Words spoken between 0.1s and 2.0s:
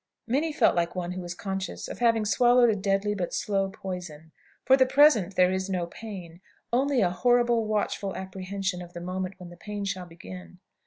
Minnie felt like one who is conscious of